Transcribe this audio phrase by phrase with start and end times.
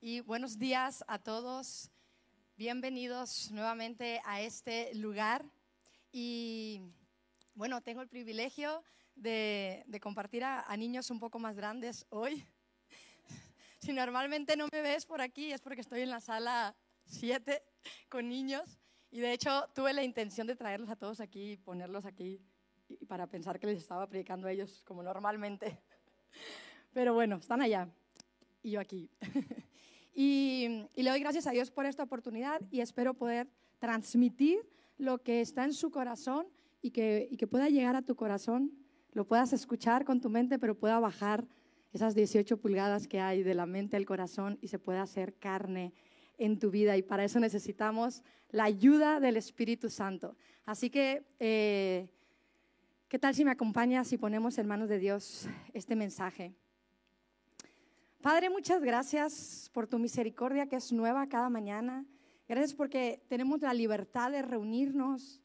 [0.00, 1.90] y buenos días a todos.
[2.56, 5.44] Bienvenidos nuevamente a este lugar.
[6.10, 6.80] Y
[7.54, 8.82] bueno, tengo el privilegio
[9.14, 12.44] de, compartir a, niños un poco más grandes hoy.
[13.80, 16.76] Si normalmente no me ves por aquí es porque estoy en la sala
[17.06, 17.62] 7
[18.10, 18.78] con niños.
[19.10, 22.42] Y de hecho tuve la intención de traerlos a todos aquí y ponerlos aquí
[23.08, 25.80] para pensar que les estaba predicando a ellos como normalmente.
[26.92, 27.88] Pero bueno, están allá
[28.62, 29.10] y yo aquí.
[30.22, 34.58] y, le doy gracias a Dios por esta oportunidad y espero poder transmitir
[34.98, 36.46] lo que está en su corazón
[36.82, 38.70] y que, pueda llegar a tu corazón,
[39.12, 41.46] lo puedas escuchar con tu mente, pero pueda bajar
[41.94, 45.94] esas 18 pulgadas que hay de la mente al corazón y se pueda hacer carne
[46.36, 46.98] en tu vida.
[46.98, 50.36] Y para eso necesitamos la ayuda del Espíritu Santo.
[50.66, 52.10] Así que, eh,
[53.08, 56.52] ¿qué tal si me acompañas y ponemos en manos de Dios este mensaje?
[58.22, 62.04] Padre, muchas gracias por tu misericordia que es nueva cada mañana.
[62.46, 65.40] Gracias porque tenemos la libertad de reunirnos.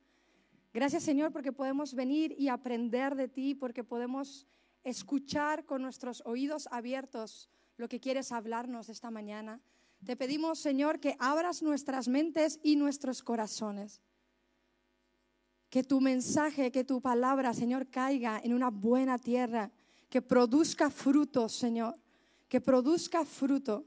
[0.74, 4.46] Gracias Señor porque podemos venir y aprender de ti, porque podemos
[4.84, 9.62] escuchar con nuestros oídos abiertos lo que quieres hablarnos esta mañana.
[10.06, 14.02] Te pedimos Señor que abras nuestras mentes y nuestros corazones.
[15.70, 19.72] Que tu mensaje, que tu palabra, Señor, caiga en una buena tierra,
[20.10, 21.96] que produzca frutos, Señor
[22.56, 23.86] que produzca fruto.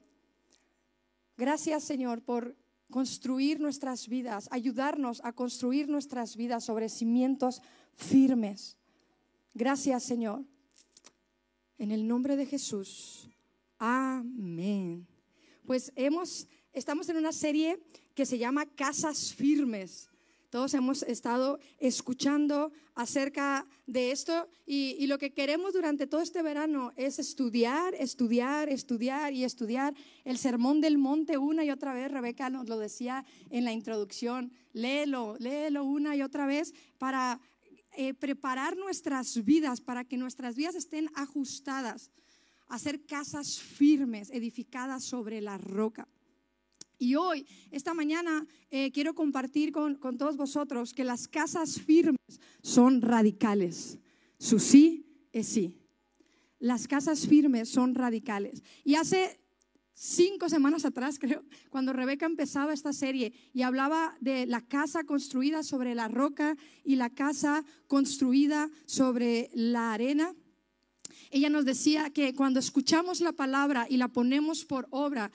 [1.39, 2.55] Gracias, Señor, por
[2.91, 7.63] construir nuestras vidas, ayudarnos a construir nuestras vidas sobre cimientos
[7.97, 8.77] firmes.
[9.55, 10.45] Gracias, Señor.
[11.79, 13.31] En el nombre de Jesús.
[13.79, 15.07] Amén.
[15.65, 17.83] Pues hemos estamos en una serie
[18.15, 20.11] que se llama Casas Firmes.
[20.51, 26.93] Todos hemos estado escuchando acerca de esto y, lo que queremos durante todo este verano
[26.97, 32.11] es estudiar, estudiar, estudiar y estudiar el sermón del monte una y otra vez.
[32.11, 37.41] Rebeca nos lo decía en la introducción, léelo, léelo una y otra vez para
[37.93, 42.11] eh, preparar nuestras vidas, para que nuestras vidas estén ajustadas,
[42.69, 46.09] a ser casas firmes, edificadas sobre la roca.
[46.99, 52.19] Y hoy, esta mañana, eh, quiero compartir con, con todos vosotros que las casas firmes
[52.63, 53.99] son radicales.
[54.39, 55.79] Su sí es sí.
[56.59, 58.65] Las casas firmes son radicales.
[58.85, 59.39] Y hace
[59.95, 65.63] cinco semanas atrás, creo, cuando Rebeca empezaba esta serie y hablaba de la casa construida
[65.63, 70.35] sobre la roca y la casa construida sobre la arena,
[71.31, 75.31] ella nos decía que cuando escuchamos la palabra y la ponemos por obra,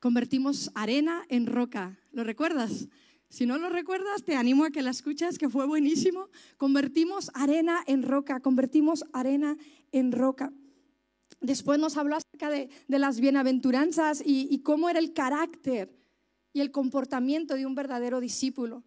[0.00, 1.98] convertimos arena en roca.
[2.12, 2.88] ¿Lo recuerdas?
[3.28, 6.28] Si no lo recuerdas, te animo a que la escuches, que fue buenísimo.
[6.56, 9.56] Convertimos arena en roca, convertimos arena
[9.92, 10.52] en roca.
[11.40, 15.96] Después nos habló acerca de, las bienaventuranzas y, y, cómo era el carácter
[16.52, 18.82] y el comportamiento de un verdadero discípulo.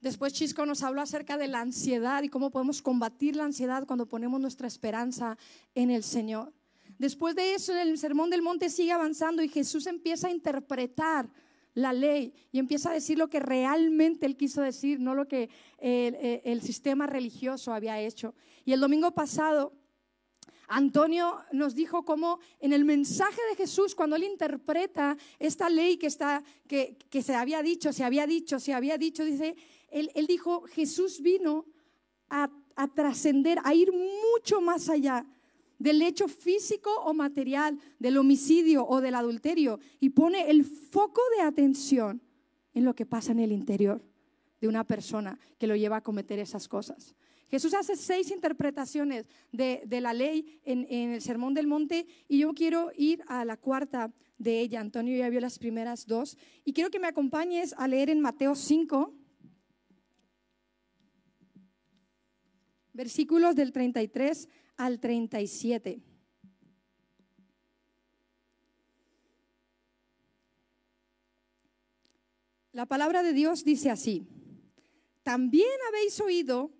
[0.00, 4.06] Después Chisco nos habló acerca de la ansiedad y cómo podemos combatir la ansiedad cuando
[4.06, 5.36] ponemos nuestra esperanza
[5.74, 6.52] en el Señor.
[6.98, 11.30] Después de eso, el Sermón del Monte sigue avanzando y Jesús empieza a interpretar
[11.74, 15.48] la ley y empieza a decir lo que realmente él quiso decir, no lo que
[15.78, 18.34] el, el sistema religioso había hecho.
[18.64, 19.72] Y el domingo pasado,
[20.66, 26.08] Antonio nos dijo cómo en el mensaje de Jesús, cuando él interpreta esta ley que,
[26.08, 29.54] está, que, se había dicho, se había dicho, se había dicho, dice,
[29.88, 31.64] él, él dijo, Jesús vino
[32.28, 32.50] a
[32.94, 35.24] trascender, a ir mucho más allá
[35.78, 41.42] del hecho físico o material, del homicidio o del adulterio, y pone el foco de
[41.42, 42.20] atención
[42.74, 44.04] en lo que pasa en el interior
[44.60, 47.14] de una persona que lo lleva a cometer esas cosas.
[47.50, 52.52] Jesús hace seis interpretaciones de, la ley en, en, el Sermón del Monte y yo
[52.52, 54.80] quiero ir a la cuarta de ella.
[54.80, 58.54] Antonio ya vio las primeras dos y quiero que me acompañes a leer en Mateo
[58.54, 59.14] 5,
[62.92, 66.00] versículos del 33 al 37.
[72.72, 74.26] La palabra de Dios dice así,
[75.24, 76.72] también habéis oído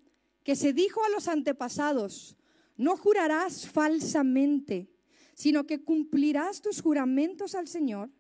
[0.45, 2.37] que se dijo a los antepasados,
[2.77, 4.89] no jurarás falsamente,
[5.35, 8.11] sino que cumplirás tus juramentos al Señor.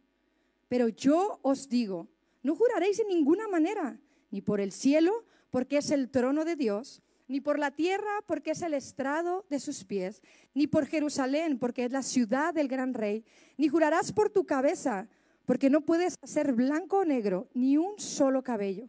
[0.66, 2.08] Pero yo os digo,
[2.42, 4.00] no juraréis en ninguna manera,
[4.30, 8.52] ni por el cielo, porque es el trono de Dios, ni por la tierra porque
[8.52, 10.22] es el estrado de sus pies,
[10.54, 13.24] ni por Jerusalén porque es la ciudad del gran rey,
[13.56, 15.08] ni jurarás por tu cabeza
[15.44, 18.88] porque no puedes hacer blanco o negro ni un solo cabello.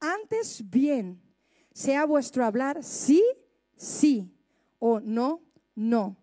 [0.00, 1.20] Antes bien,
[1.72, 3.22] sea vuestro hablar sí,
[3.76, 4.32] sí,
[4.78, 5.42] o no,
[5.74, 6.16] no.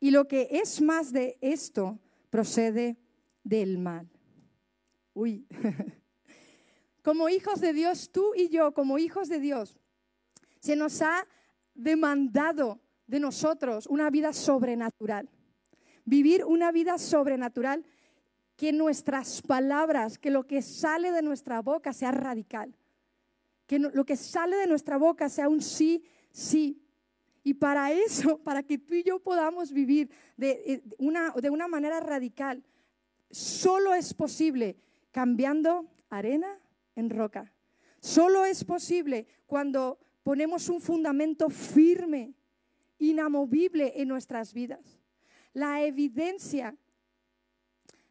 [0.00, 1.98] Y lo que es más de esto
[2.30, 2.98] procede
[3.42, 4.08] del mal.
[5.14, 5.46] Uy.
[7.02, 9.78] como hijos de Dios, tú y yo, como hijos de Dios,
[10.64, 11.28] se nos ha
[11.74, 15.28] demandado de nosotros una vida sobrenatural.
[16.06, 17.84] Vivir una vida sobrenatural
[18.56, 22.74] que nuestras palabras, que lo que sale de nuestra boca sea radical.
[23.66, 26.82] Que lo que sale de nuestra boca sea un sí, sí.
[27.42, 30.08] Y para eso, para que tú y yo podamos vivir
[30.38, 32.64] de, eh, una, una manera radical,
[33.30, 34.78] solo es posible
[35.10, 36.58] cambiando arena
[36.96, 37.52] en roca.
[38.00, 42.34] Solo es posible cuando ponemos un fundamento firme,
[42.98, 44.98] inamovible en nuestras vidas.
[45.52, 46.76] La evidencia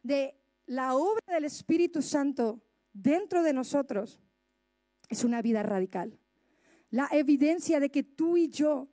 [0.02, 0.34] de
[0.66, 2.62] la obra del Espíritu Santo
[2.92, 4.20] dentro de nosotros
[5.08, 6.18] es una vida radical.
[6.90, 8.88] La evidencia de que tú y yo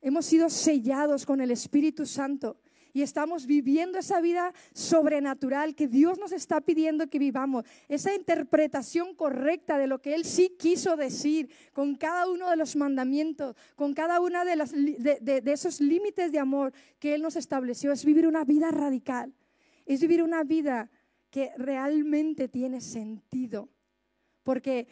[0.00, 2.61] hemos sido sellados con el Espíritu Santo
[2.92, 9.14] y estamos viviendo esa vida sobrenatural que Dios nos está pidiendo que vivamos, esa interpretación
[9.14, 13.94] correcta de lo que Él sí quiso decir con cada uno de los mandamientos, con
[13.94, 18.44] cada uno de, de esos límites de amor que Él nos estableció, es vivir una
[18.44, 19.32] vida radical,
[19.86, 20.90] es vivir una vida
[21.30, 23.70] que realmente tiene sentido.
[24.42, 24.88] Porque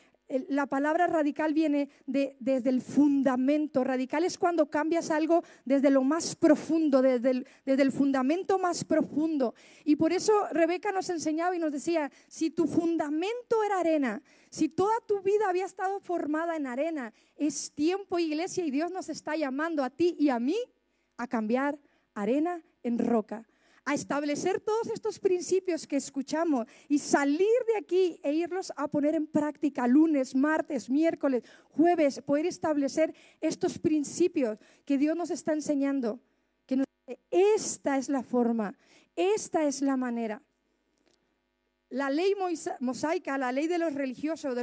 [0.48, 3.82] la palabra radical viene desde el fundamento.
[3.84, 8.84] Radical es cuando cambias algo desde lo más profundo, desde el, desde el, fundamento más
[8.84, 9.54] profundo.
[9.84, 14.68] Y por eso Rebeca nos enseñaba y nos decía, si tu fundamento era arena, si
[14.68, 19.36] toda tu vida había estado formada en arena, es tiempo, iglesia, y Dios nos está
[19.36, 20.56] llamando a ti y a mí
[21.16, 21.78] a cambiar
[22.14, 23.46] arena en roca
[23.84, 29.14] a establecer todos estos principios que escuchamos y salir de aquí e irlos a poner
[29.14, 36.20] en práctica lunes, martes, miércoles, jueves, poder establecer estos principios que Dios nos está enseñando.
[36.66, 36.84] Que
[37.30, 38.76] esta es la forma,
[39.16, 40.42] esta es la manera.
[41.88, 42.34] La ley
[42.78, 44.62] mosaica, la ley de los religiosos, de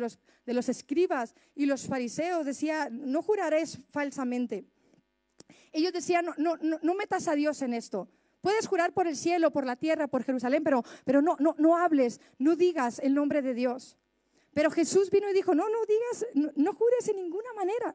[0.53, 4.63] los, escribas y los fariseos decía, no juraréis falsamente.
[5.73, 8.07] Ellos decían, no metas a Dios en esto.
[8.47, 11.75] Puedes jurar por el cielo, por la tierra, por Jerusalén, pero, pero no, no, no
[11.75, 13.97] hables, no digas el nombre de Dios.
[14.53, 17.94] Pero Jesús vino y dijo, no, no digas, no, jures en ninguna manera.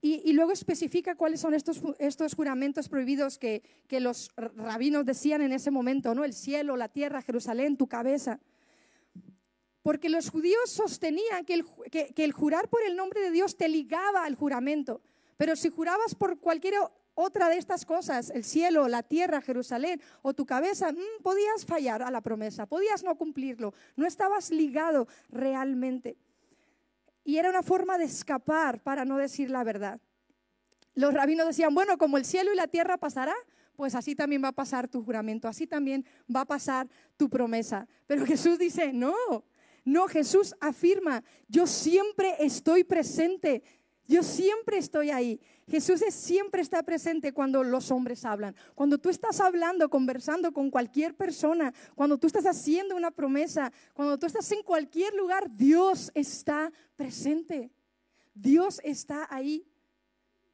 [0.00, 5.52] Y, luego especifica cuáles son estos, estos juramentos prohibidos que, que, los rabinos decían en
[5.52, 6.24] ese momento, ¿no?
[6.24, 8.40] El cielo, la tierra, Jerusalén, tu cabeza.
[9.80, 13.68] Porque los judíos sostenían que el, que, el jurar por el nombre de Dios te
[13.68, 15.02] ligaba al juramento.
[15.36, 16.74] Pero si jurabas por cualquier
[17.14, 22.02] otra de estas cosas, el cielo, la tierra, Jerusalén o tu cabeza, mm, podías fallar
[22.02, 26.16] a la promesa, podías no cumplirlo, no estabas ligado realmente.
[27.24, 30.00] Y era una forma de escapar para no decir la verdad.
[30.94, 33.34] Los rabinos decían, bueno, como el cielo y la tierra pasará,
[33.76, 37.88] pues así también va a pasar tu juramento, así también va a pasar tu promesa.
[38.06, 39.14] Pero Jesús dice, no,
[39.84, 43.62] no, Jesús afirma, yo siempre estoy presente
[44.06, 45.40] yo siempre estoy ahí.
[45.66, 48.54] Jesús siempre está presente cuando los hombres hablan.
[48.74, 54.18] Cuando tú estás hablando, conversando con cualquier persona, cuando tú estás haciendo una promesa, cuando
[54.18, 57.70] tú estás en cualquier lugar, Dios está presente.
[58.34, 59.66] Dios está ahí.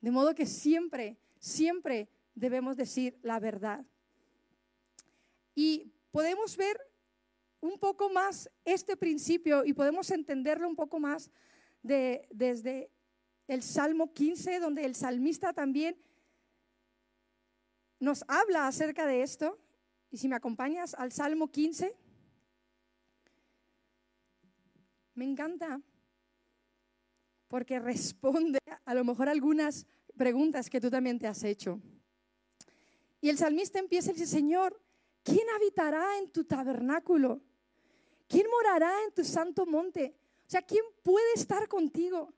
[0.01, 3.85] De modo que siempre, siempre debemos decir la verdad.
[5.57, 6.81] Y podemos ver
[7.61, 11.31] un poco más este principio y podemos entenderlo un poco más
[11.83, 12.91] de, desde
[13.51, 15.97] el Salmo 15, donde el salmista también
[17.99, 19.59] nos habla acerca de esto.
[20.13, 21.93] Y si me acompañas al Salmo 15,
[25.15, 25.83] me encanta
[27.49, 29.85] porque responde a lo mejor algunas
[30.17, 31.81] preguntas que tú también te has hecho.
[33.21, 34.81] Y el salmista empieza y dice, Señor,
[35.25, 37.43] ¿quién habitará en tu tabernáculo?
[38.29, 40.15] ¿Quién morará en tu santo monte?
[40.47, 42.33] O sea, ¿quién puede estar contigo?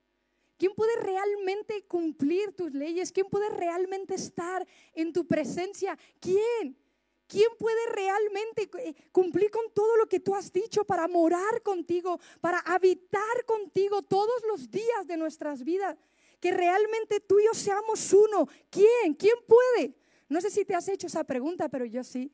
[0.63, 3.11] ¿Quién puede realmente cumplir tus leyes?
[3.11, 4.65] ¿Quién puede realmente estar
[4.95, 5.99] en tu presencia?
[6.21, 6.79] ¿Quién?
[7.27, 12.21] ¿Quién puede realmente eh, cumplir con todo lo que tú has dicho para morar contigo,
[12.41, 15.99] para habitar contigo todos los días de nuestras vidas?
[16.39, 18.47] Que realmente tú y yo seamos uno.
[18.71, 19.15] ¿Quién?
[19.19, 19.97] ¿Quién puede?
[20.29, 22.31] No sé si te has hecho esa pregunta, pero yo sí.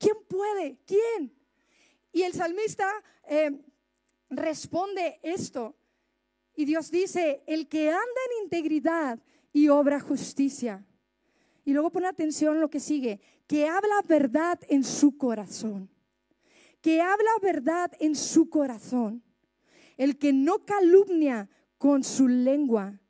[0.00, 0.78] ¿Quién puede?
[0.84, 1.32] ¿Quién?
[2.10, 2.92] Y el salmista
[3.28, 3.52] eh,
[4.30, 5.76] responde esto.
[6.58, 9.20] Y Dios dice, el que anda en integridad
[9.52, 10.84] y obra justicia.
[11.64, 15.88] Y luego pone atención lo que sigue, que habla verdad en su corazón.
[16.80, 19.22] Que habla verdad en su corazón.
[19.96, 21.48] El que no calumnia
[21.78, 23.00] con su lengua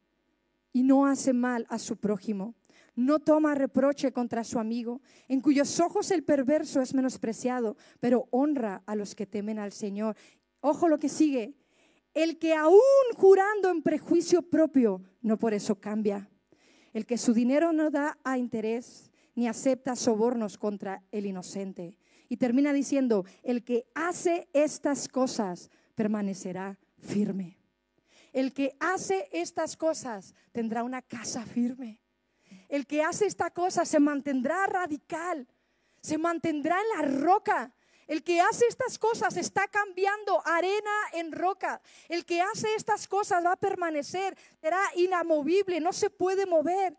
[0.75, 2.55] y no hace mal a su prójimo.
[2.97, 8.83] no toma reproche contra su amigo, en cuyos ojos el perverso es menospreciado, pero honra
[8.85, 10.17] a los que temen al Señor.
[10.61, 11.55] Ojo lo que sigue.
[12.19, 12.81] El que aún
[13.17, 16.29] jurando en prejuicio propio, no por eso cambia.
[16.93, 21.97] El que su dinero no da a interés, ni acepta sobornos contra el inocente.
[22.29, 27.61] Y termina diciendo, el que hace estas cosas permanecerá firme.
[28.33, 32.03] El que hace estas cosas tendrá una casa firme.
[32.69, 35.47] El que hace esta cosa se mantendrá radical,
[36.01, 37.73] se mantendrá en la roca.
[38.09, 41.81] El que hace estas cosas está cambiando arena en roca.
[42.09, 46.97] El que hace estas cosas va a permanecer, será inamovible, no se puede mover.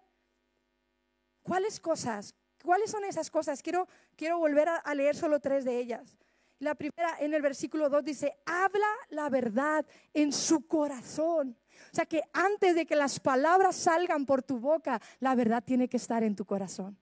[1.41, 2.35] ¿Cuáles cosas?
[2.63, 3.63] ¿Cuáles son esas cosas?
[3.63, 6.15] Quiero, quiero volver a, a leer solo tres de ellas.
[6.59, 11.57] La primera en el versículo 2 dice, habla la verdad en su corazón.
[11.91, 15.87] O sea que antes de que las palabras salgan por tu boca, la verdad tiene
[15.87, 16.99] que estar en tu corazón.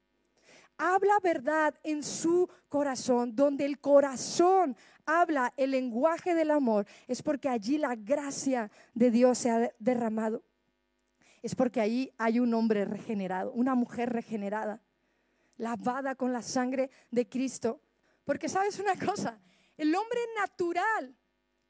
[0.77, 7.50] Habla verdad en su corazón, donde el corazón habla el lenguaje del amor, es porque
[7.50, 10.43] allí la gracia de Dios se ha derramado.
[11.41, 14.81] Es porque allí hay un hombre regenerado, una mujer regenerada,
[15.57, 17.81] lavada con la sangre de Cristo.
[18.25, 19.39] Porque sabes una cosa,
[19.77, 21.15] el hombre natural,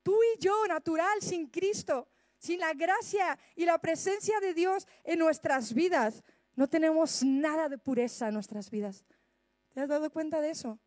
[0.02, 2.08] tú y yo natural sin Cristo,
[2.40, 6.24] sin la gracia y la presencia de Dios en nuestras vidas,
[6.58, 9.06] no tenemos nada de pureza en nuestras vidas.
[9.74, 10.80] ¿Te has dado cuenta de eso?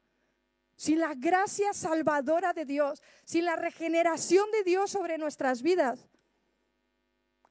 [0.74, 6.08] Sin la gracia salvadora de Dios, sin la regeneración de Dios sobre nuestras vidas,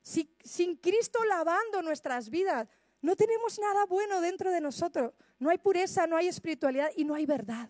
[0.01, 2.67] sin Cristo lavando nuestras vidas,
[3.01, 5.13] no tenemos nada bueno dentro de nosotros.
[5.39, 7.69] No hay pureza, no hay espiritualidad y no hay verdad.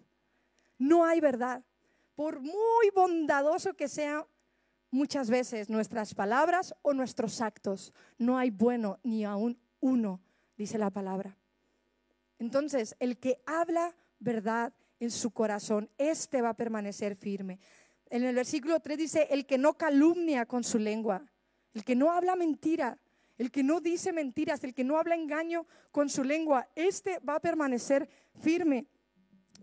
[0.79, 1.63] No hay verdad.
[2.15, 4.25] Por muy bondadoso que sea
[4.89, 7.93] muchas veces nuestras palabras o nuestros actos.
[8.17, 10.19] No hay bueno ni aún uno,
[10.59, 11.37] dice la palabra.
[12.37, 17.59] Entonces, el que habla verdad en su corazón, este va a permanecer firme.
[18.09, 21.25] En el versículo 3 dice, el que no calumnia con su lengua,
[21.73, 22.99] el que no habla mentira,
[23.37, 27.35] el que no dice mentiras, el que no habla engaño con su lengua, este va
[27.35, 28.09] a permanecer
[28.41, 28.85] firme.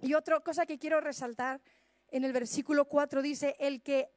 [0.00, 1.60] Y otra cosa que quiero resaltar
[2.08, 4.08] en el versículo 4 dice, el que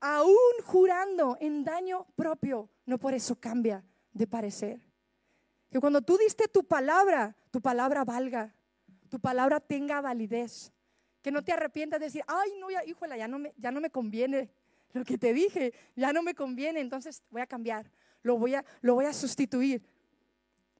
[0.00, 0.34] aún
[0.64, 4.87] jurando en daño propio, no por eso cambia de parecer.
[5.70, 8.54] Que cuando tú diste tu palabra, tu palabra valga,
[9.08, 10.72] tu palabra tenga validez.
[11.22, 12.82] Que no te arrepientas de decir, ay, no, ya,
[13.16, 14.50] ya no, me, ya no me conviene
[14.92, 17.90] lo que te dije, ya no me conviene, entonces voy a cambiar,
[18.22, 19.82] lo voy a, lo voy a sustituir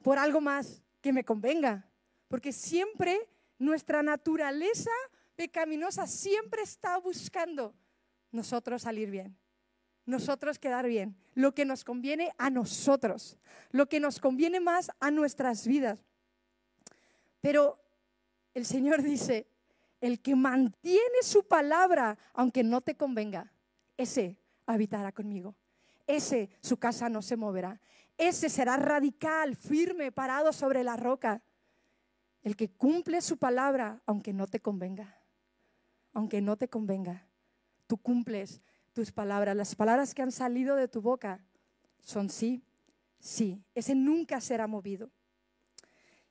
[0.02, 1.86] por algo más que me convenga.
[2.28, 3.18] Porque siempre
[3.58, 4.90] nuestra naturaleza
[5.36, 7.74] pecaminosa siempre está buscando
[8.30, 9.36] nosotros salir bien,
[10.08, 13.38] nosotros quedar bien, lo que nos conviene a nosotros,
[13.70, 16.04] lo que nos conviene más a nuestras vidas.
[17.40, 17.78] Pero
[18.54, 19.46] el Señor dice,
[20.00, 23.52] el que mantiene su palabra, aunque no te convenga,
[23.96, 25.54] ese habitará conmigo.
[26.06, 27.80] Ese su casa no se moverá.
[28.16, 31.42] Ese será radical, firme, parado sobre la roca.
[32.42, 35.20] El que cumple su palabra, aunque no te convenga.
[36.14, 37.28] Aunque no te convenga
[37.88, 38.60] tú cumples
[38.98, 39.54] tus palabras.
[39.54, 41.40] Las palabras que han salido de tu boca
[42.00, 42.64] son sí,
[43.20, 43.62] sí.
[43.72, 45.08] Ese nunca será movido.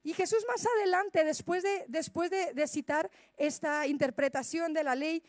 [0.03, 5.24] Y Jesús más adelante, después de, después de, citar esta interpretación de la ley,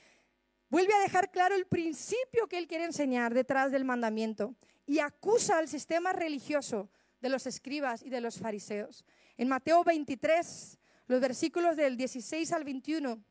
[0.68, 5.58] vuelve a dejar claro el principio que él quiere enseñar detrás del mandamiento y acusa
[5.58, 6.90] al sistema religioso
[7.20, 9.04] de los escribas y de los fariseos.
[9.36, 10.76] En Mateo 23,
[11.06, 13.22] los versículos del 16 al 21,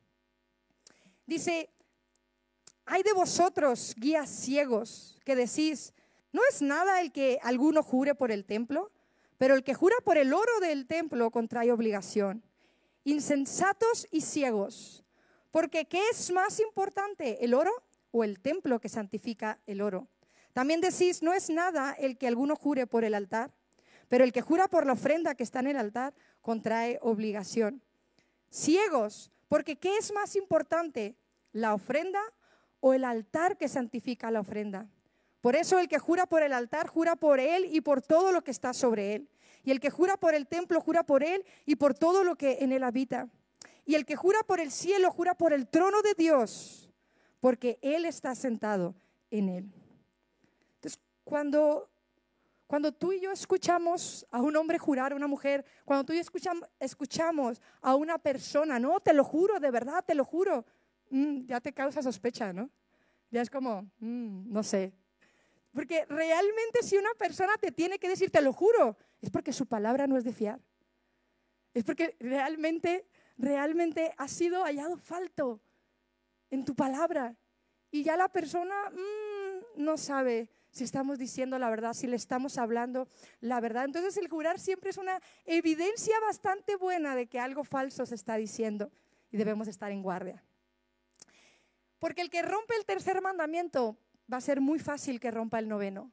[1.25, 1.71] dice,
[2.87, 5.93] hay de vosotros, guías ciegos, que decís,
[6.31, 8.91] no es nada el que alguno jure por el templo,
[9.37, 12.43] pero el que jura por el oro del templo contrae obligación.
[13.03, 15.03] Insensatos y ciegos,
[15.51, 17.71] porque ¿qué es más importante, el oro
[18.11, 20.07] o el templo que santifica el oro?
[20.53, 23.53] También decís, no es nada el que alguno jure por el altar,
[24.07, 27.81] pero el que jura por la ofrenda que está en el altar contrae obligación.
[28.49, 31.17] Ciegos, porque ¿qué es más importante,
[31.51, 32.21] la ofrenda
[32.79, 34.87] o el altar que santifica la ofrenda.
[35.41, 38.43] Por eso el que jura por el altar, jura por él y por todo lo
[38.43, 39.29] que está sobre él.
[39.63, 42.59] Y el que jura por el templo, jura por él y por todo lo que
[42.61, 43.29] en él habita.
[43.85, 46.89] Y el que jura por el cielo, jura por el trono de Dios,
[47.39, 48.95] porque él está sentado
[49.31, 49.73] en él.
[50.75, 51.89] Entonces, cuando,
[52.65, 56.17] cuando tú y yo escuchamos a un hombre jurar, a una mujer, cuando tú y
[56.17, 60.65] yo escuchamos, escuchamos a una persona, no, te lo juro, de verdad, te lo juro,
[61.09, 62.69] Mm, ya te causa sospecha, ¿no?
[63.29, 64.93] Ya es como, mm, no sé.
[65.73, 69.65] Porque realmente si una persona te tiene que decir, te lo juro, es porque su
[69.65, 70.59] palabra no es de fiar.
[71.73, 75.61] Es porque realmente, realmente ha sido hallado falto
[76.49, 77.35] en tu palabra.
[77.91, 82.57] Y ya la persona mm, no sabe si estamos diciendo la verdad, si le estamos
[82.57, 83.07] hablando
[83.39, 83.85] la verdad.
[83.85, 88.35] Entonces el jurar siempre es una evidencia bastante buena de que algo falso se está
[88.35, 88.91] diciendo
[89.31, 90.43] y debemos estar en guardia.
[91.99, 93.97] Porque el que rompe el tercer mandamiento
[94.31, 96.11] va a ser muy fácil que rompa el noveno.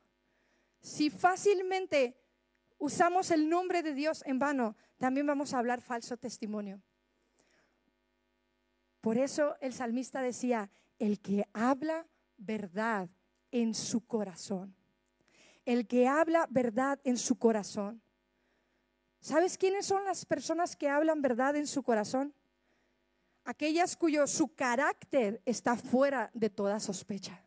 [0.80, 2.16] Si fácilmente
[2.78, 6.82] usamos el nombre de Dios en vano, también vamos a hablar falso testimonio.
[9.00, 13.10] Por eso el salmista decía, el que habla verdad
[13.50, 14.74] en su corazón.
[15.64, 18.02] El que habla verdad en su corazón.
[19.20, 22.34] ¿Sabes quiénes son las personas que hablan verdad en su corazón?
[23.44, 27.40] Aquellas cuyo su carácter está fuera de toda sospecha.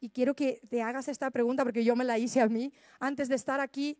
[0.00, 3.28] Y quiero que te hagas esta pregunta porque yo me la hice a mí antes
[3.28, 3.98] de estar aquí.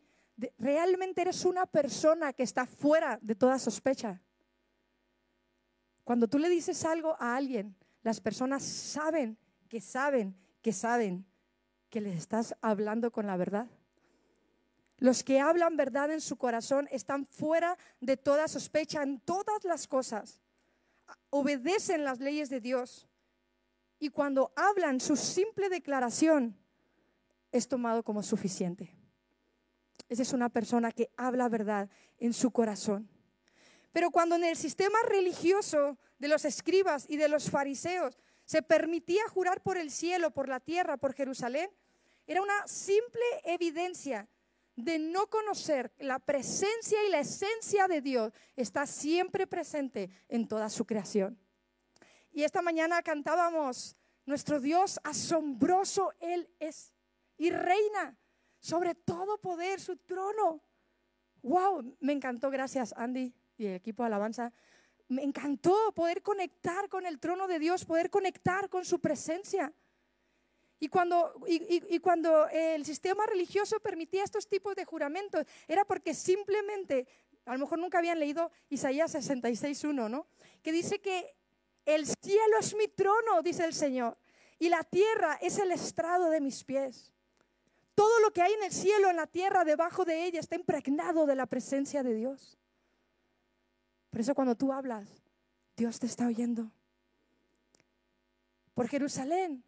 [0.58, 4.20] ¿Realmente eres una persona que está fuera de toda sospecha?
[6.04, 11.26] Cuando tú le dices algo a alguien, las personas saben que saben que saben
[11.90, 13.68] que les estás hablando con la verdad.
[14.98, 19.86] Los que hablan verdad en su corazón están fuera de toda sospecha en todas las
[19.86, 20.40] cosas.
[21.30, 23.06] Obedecen las leyes de Dios.
[23.98, 26.56] Y cuando hablan, su simple declaración
[27.52, 28.94] es tomado como suficiente.
[30.08, 33.08] Esa es una persona que habla verdad en su corazón.
[33.92, 39.22] Pero cuando en el sistema religioso de los escribas y de los fariseos se permitía
[39.28, 41.68] jurar por el cielo, por la tierra, por Jerusalén,
[42.26, 44.28] era una simple evidencia
[44.76, 50.70] de no conocer la presencia y la esencia de Dios está siempre presente en toda
[50.70, 51.38] su creación.
[52.30, 56.92] Y esta mañana cantábamos, nuestro Dios asombroso Él es
[57.38, 58.18] y reina
[58.66, 60.60] sobre todo poder, su trono.
[61.42, 61.96] ¡Wow!
[62.00, 64.52] Me encantó, gracias Andy y el equipo de alabanza,
[65.08, 69.72] me encantó poder conectar con el trono de Dios, poder conectar con su presencia.
[70.78, 77.06] Y cuando, y, cuando el sistema religioso permitía estos tipos de juramentos, era porque simplemente,
[77.46, 80.26] a lo mejor nunca habían leído Isaías 66.1, ¿no?
[80.62, 81.34] Que dice que
[81.86, 84.18] el cielo es mi trono, dice el Señor,
[84.58, 87.12] y la tierra es el estrado de mis pies.
[87.94, 91.24] Todo lo que hay en el cielo, en la tierra, debajo de ella, está impregnado
[91.24, 92.58] de la presencia de Dios.
[94.10, 95.08] Por eso cuando tú hablas,
[95.74, 96.70] Dios te está oyendo.
[98.74, 99.64] Por Jerusalén.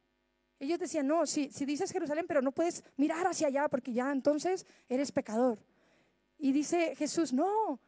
[0.60, 4.10] Ellos decían, no, si, si dices Jerusalén, pero no puedes mirar hacia allá porque ya
[4.10, 5.58] entonces eres pecador.
[6.38, 7.80] Y dice Jesús, no,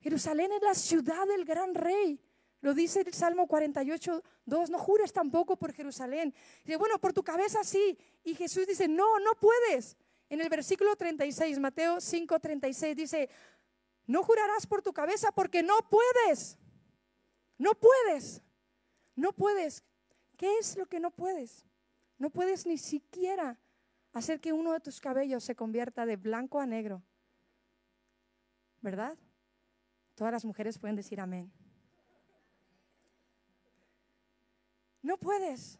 [0.00, 2.20] Jerusalén es la ciudad del gran rey.
[2.60, 6.34] Lo dice el Salmo 48, 2, no jures tampoco por Jerusalén.
[6.64, 7.96] Dice, bueno, por tu cabeza sí.
[8.24, 9.96] Y Jesús dice, no, no puedes.
[10.28, 13.30] En el versículo 36, Mateo 5, 36, dice,
[14.06, 16.58] no jurarás por tu cabeza porque no puedes.
[17.56, 18.42] No puedes.
[19.14, 19.84] No puedes.
[20.36, 21.64] ¿Qué es lo que no puedes?
[22.18, 23.58] No puedes ni siquiera
[24.12, 27.02] hacer que uno de tus cabellos se convierta de blanco a negro.
[28.80, 29.16] ¿Verdad?
[30.14, 31.52] Todas las mujeres pueden decir amén.
[35.02, 35.78] No puedes.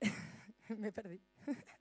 [0.68, 1.20] Me perdí.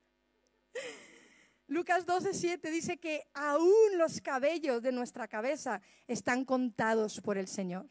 [1.68, 7.48] Lucas 12, 7 dice que aún los cabellos de nuestra cabeza están contados por el
[7.48, 7.90] Señor.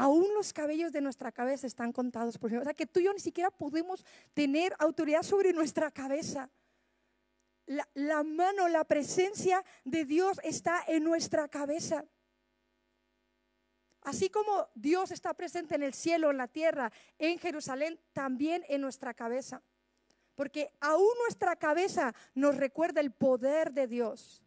[0.00, 2.62] Aún los cabellos de nuestra cabeza están contados por Señor.
[2.62, 6.50] O sea que tú y yo ni siquiera podemos tener autoridad sobre nuestra cabeza.
[7.66, 12.04] La, la mano, la presencia de Dios está en nuestra cabeza.
[14.02, 18.80] Así como Dios está presente en el cielo, en la tierra, en Jerusalén, también en
[18.80, 19.64] nuestra cabeza
[20.36, 24.40] porque aún nuestra cabeza nos recuerda el poder de Dios,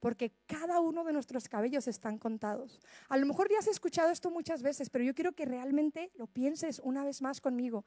[0.00, 2.80] porque cada uno de nuestros cabellos están contados.
[3.08, 6.26] A lo mejor ya has escuchado esto muchas veces, pero yo quiero que realmente lo
[6.26, 7.84] pienses una vez más conmigo.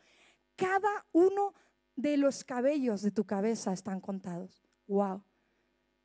[0.56, 1.54] Cada uno
[1.96, 4.64] de los cabellos de tu cabeza están contados.
[4.88, 5.24] Wow.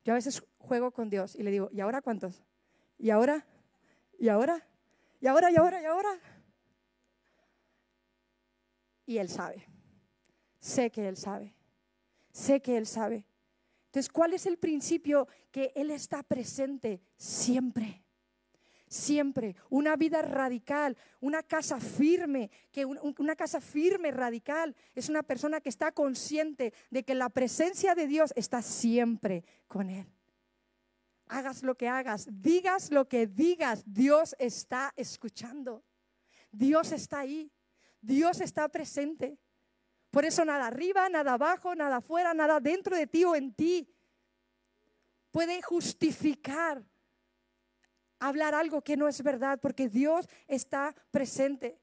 [0.03, 2.43] Yo a veces juego con Dios y le digo, ¿y ahora cuántos?
[2.97, 3.45] ¿Y ahora?
[4.17, 4.67] ¿Y ahora?
[5.21, 5.51] ¿Y ahora?
[5.51, 5.81] ¿Y ahora?
[5.81, 6.19] ¿Y ahora?
[9.05, 9.65] Y Él sabe.
[10.59, 11.55] Sé que Él sabe.
[12.31, 13.25] Sé que Él sabe.
[13.89, 15.27] Entonces, ¿cuál es el principio?
[15.49, 18.03] Que Él está presente siempre.
[18.87, 19.55] Siempre.
[19.71, 25.69] Una vida radical, una casa firme, que una casa firme, radical, es una persona que
[25.69, 30.05] está consciente de que la presencia de Dios está siempre con Él.
[31.25, 35.83] Hagas lo que hagas, digas lo que digas, Dios está escuchando.
[36.51, 37.51] Dios está ahí.
[38.01, 39.39] Dios está presente.
[40.11, 43.87] Por eso nada arriba, nada abajo, nada afuera, nada dentro de ti o en ti
[45.31, 46.83] puede justificar
[48.19, 51.79] hablar algo que no es verdad, porque Dios está presente.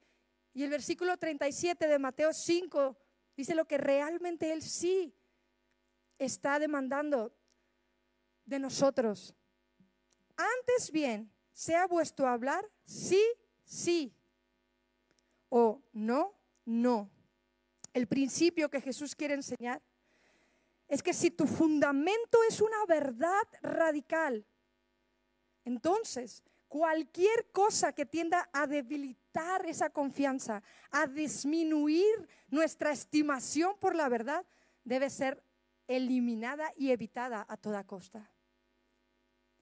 [0.53, 2.97] Y el versículo 37 de Mateo 5
[3.35, 5.15] dice lo que realmente Él sí
[6.19, 7.35] está demandando
[8.45, 9.35] de nosotros.
[10.35, 13.23] Antes bien, sea vuestro hablar sí,
[13.63, 14.13] sí,
[15.49, 16.35] o no,
[16.65, 17.09] no.
[17.97, 19.81] El principio que Jesús quiere enseñar
[20.87, 24.45] es que si tu fundamento es una verdad radical,
[25.65, 34.09] entonces cualquier cosa que tienda a debilitar esa confianza, a disminuir nuestra estimación por la
[34.09, 34.45] verdad,
[34.83, 35.43] debe ser
[35.87, 38.31] eliminada y evitada a toda costa.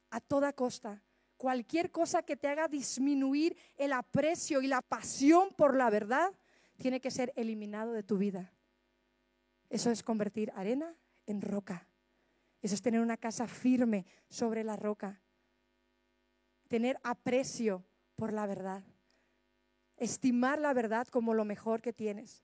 [0.10, 1.02] A toda costa.
[1.38, 6.34] Cualquier cosa que te haga disminuir el aprecio y la pasión por la verdad,
[6.78, 8.54] tiene que ser eliminado de tu vida.
[9.70, 11.88] Eso es convertir arena en roca.
[12.62, 15.22] Eso es tener una casa firme sobre la roca.
[16.68, 17.86] Tener aprecio
[18.16, 18.84] por la verdad.
[19.98, 22.44] Estimar la verdad como lo mejor que tienes.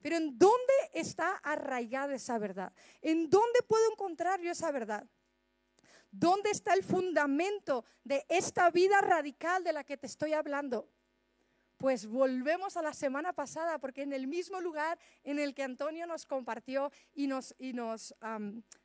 [0.00, 2.72] Pero ¿en dónde está arraigada esa verdad?
[3.00, 5.08] ¿En dónde puedo encontrar yo esa verdad?
[6.10, 10.88] ¿Dónde está el fundamento de esta vida radical de la que te estoy hablando?
[11.84, 16.06] Pues volvemos a la semana pasada, porque en el mismo lugar en el que Antonio
[16.06, 18.14] nos compartió y nos, y nos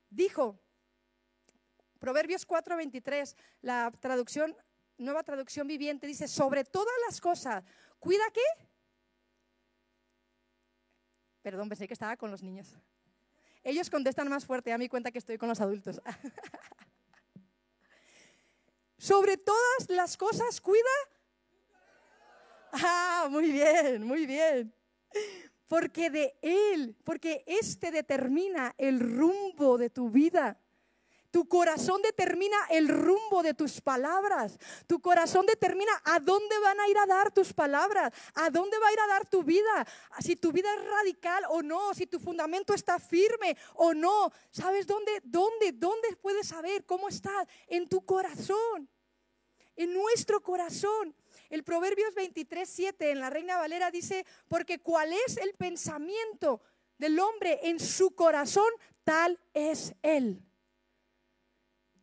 [0.10, 0.60] dijo,
[1.98, 4.54] Proverbios 4:23, la traducción,
[4.98, 7.64] nueva traducción viviente, dice, sobre todas las cosas,
[8.00, 8.68] cuida qué?
[11.42, 12.78] Perdón, pensé que estaba con los niños.
[13.64, 16.02] Ellos contestan más fuerte, a mí cuenta que estoy con los adultos.
[18.98, 20.84] sobre todas las cosas, cuida
[22.72, 24.74] Ah, muy bien, muy bien.
[25.68, 30.60] Porque de Él, porque este determina el rumbo de tu vida.
[31.32, 34.58] Tu corazón determina el rumbo de tus palabras.
[34.88, 38.88] Tu corazón determina a dónde van a ir a dar tus palabras, a dónde va
[38.88, 39.86] a ir a dar tu vida,
[40.22, 44.32] si tu vida es radical o no, si tu fundamento está firme o no.
[44.50, 47.48] ¿Sabes dónde, dónde, dónde puedes saber cómo está?
[47.68, 48.90] En tu corazón,
[49.76, 51.16] en nuestro corazón.
[51.50, 56.62] El Proverbios 23, 7 en la Reina Valera dice, porque cuál es el pensamiento
[56.98, 58.70] del hombre en su corazón,
[59.04, 60.46] tal es él.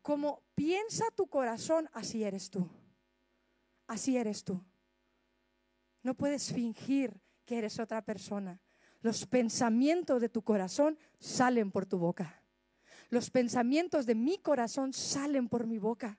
[0.01, 2.69] Como piensa tu corazón, así eres tú.
[3.87, 4.61] Así eres tú.
[6.03, 8.61] No puedes fingir que eres otra persona.
[9.01, 12.43] Los pensamientos de tu corazón salen por tu boca.
[13.09, 16.17] Los pensamientos de mi corazón salen por mi boca.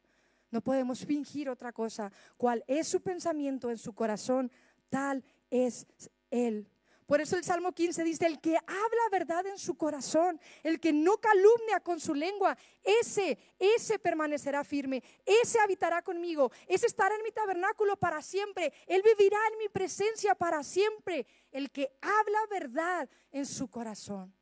[0.50, 2.11] No podemos fingir otra cosa.
[2.37, 4.50] ¿Cuál es su pensamiento en su corazón?
[4.88, 5.87] Tal es
[6.30, 6.68] Él.
[7.08, 10.92] Por eso el Salmo 15 dice, el que habla verdad en su corazón, el que
[10.92, 17.22] no calumnia con su lengua, ese, ese permanecerá firme, ese habitará conmigo, ese estará en
[17.22, 23.08] mi tabernáculo para siempre, él vivirá en mi presencia para siempre, el que habla verdad
[23.32, 24.34] en su corazón.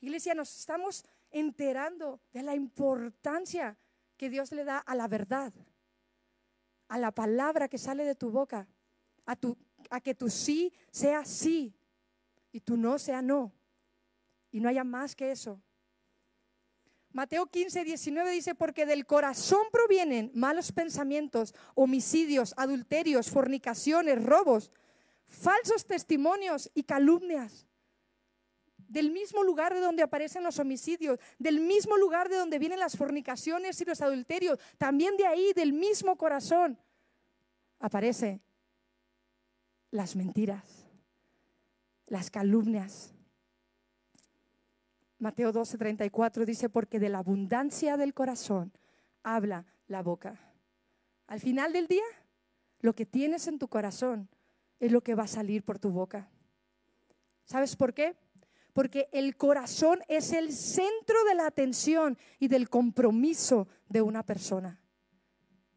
[0.00, 3.74] Iglesia, nos estamos enterando de la importancia
[4.22, 5.52] que Dios le da a la verdad,
[6.86, 8.68] a la palabra que sale de tu boca,
[9.26, 9.58] a, tu,
[9.90, 11.74] a que tu sí sea sí
[12.52, 13.52] y tu no sea no.
[14.52, 15.60] Y no haya más que eso.
[17.10, 24.70] Mateo 15, 19 dice, porque del corazón provienen malos pensamientos, homicidios, adulterios, fornicaciones, robos,
[25.24, 27.66] falsos testimonios y calumnias
[28.92, 32.96] del mismo lugar de donde aparecen los homicidios, del mismo lugar de donde vienen las
[32.96, 36.78] fornicaciones y los adulterios, también de ahí, del mismo corazón,
[37.80, 38.42] aparece
[39.90, 40.86] las mentiras,
[42.06, 43.14] las calumnias.
[45.18, 48.72] Mateo 12, 34 dice, porque de la abundancia del corazón
[49.22, 50.38] habla la boca.
[51.28, 52.04] Al final del día,
[52.80, 54.28] lo que tienes en tu corazón
[54.80, 56.28] es lo que va a salir por tu boca.
[57.44, 58.16] ¿Sabes por qué?
[58.72, 64.82] Porque el corazón es el centro de la atención y del compromiso de una persona.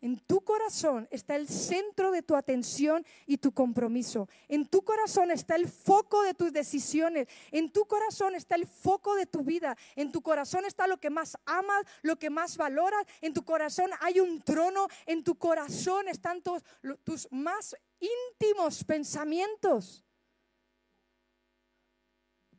[0.05, 4.29] En tu corazón está el centro de tu atención y tu compromiso.
[4.47, 7.27] En tu corazón está el foco de tus decisiones.
[7.49, 9.75] En tu corazón está el foco de tu vida.
[9.95, 13.03] En tu corazón está lo que más amas, lo que más valoras.
[13.19, 14.87] En tu corazón hay un trono.
[15.07, 20.04] En tu corazón están tus, más íntimos pensamientos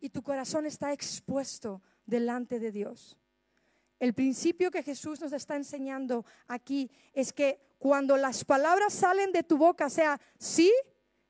[0.07, 3.19] y tu corazón está expuesto delante de Dios.
[3.99, 9.43] El principio que Jesús nos está enseñando aquí es que cuando las palabras salen de
[9.43, 10.73] tu boca, sea sí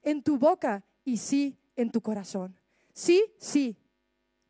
[0.03, 2.55] en tu boca y sí en tu corazón.
[2.93, 3.79] sí, sí.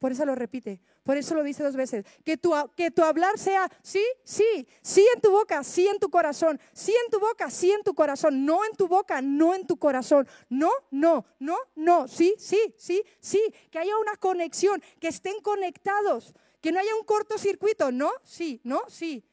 [0.01, 2.05] Por eso lo repite, por eso lo dice dos veces.
[2.25, 6.11] Que tu, que tu hablar sea sí, sí, sí en tu boca, sí en tu
[6.11, 9.69] corazón, sí en tu boca, sí en tu corazón, no en tu boca, no en
[9.69, 13.41] tu corazón, no, no, no, no, sí, sí, sí, sí.
[13.71, 18.83] Que haya una conexión, que estén conectados, que no haya un cortocircuito, no, sí, no,
[18.89, 19.25] sí.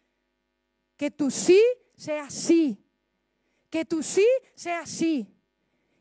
[0.96, 1.60] Que tu sí
[1.96, 2.86] sea sí,
[3.72, 5.28] que tu sí sea sí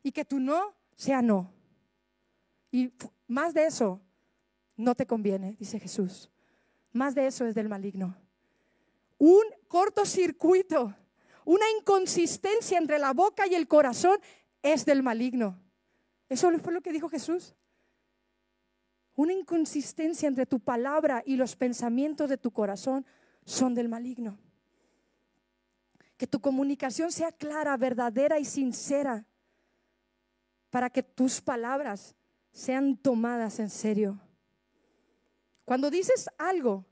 [0.02, 1.50] y que tu no sea no.
[2.70, 2.92] Y
[3.26, 4.02] más de eso,
[4.76, 6.30] no te conviene, dice Jesús.
[6.92, 8.16] Más de eso es del maligno.
[9.18, 10.94] Un cortocircuito,
[11.44, 14.18] una inconsistencia entre la boca y el corazón
[14.62, 15.58] es del maligno.
[16.28, 17.54] Eso fue lo que dijo Jesús.
[19.14, 23.04] Una inconsistencia entre tu palabra y los pensamientos de tu corazón
[23.44, 24.38] son del maligno.
[26.16, 29.26] Que tu comunicación sea clara, verdadera y sincera
[30.70, 32.16] para que tus palabras
[32.50, 34.18] sean tomadas en serio.
[35.72, 36.84] Cuando dices algo,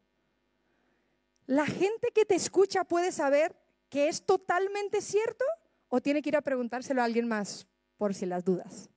[1.45, 3.55] la gente que te escucha puede saber
[3.91, 5.45] que es totalmente cierto
[5.89, 7.67] o tiene que ir a preguntárselo a alguien más
[7.99, 8.89] por si las dudas.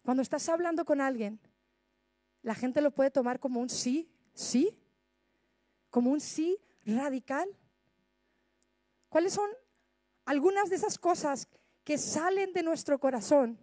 [0.00, 1.40] Cuando estás hablando con alguien,
[2.40, 4.74] la gente lo puede tomar como un sí, sí,
[5.90, 7.54] como un sí radical.
[9.10, 9.50] ¿Cuáles son
[10.24, 11.48] algunas de esas cosas
[11.84, 13.58] que salen de nuestro corazón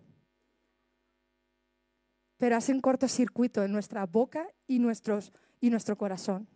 [2.38, 6.48] pero hace un cortocircuito en nuestra boca y, nuestros, y nuestro corazón.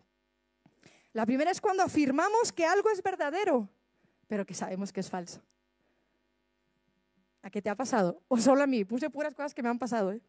[1.12, 3.68] La primera es cuando afirmamos que algo es verdadero,
[4.28, 5.42] pero que sabemos que es falso.
[7.42, 8.22] ¿A qué te ha pasado?
[8.28, 8.84] O solo a mí.
[8.84, 10.12] Puse puras cosas que me han pasado.
[10.12, 10.20] ¿eh?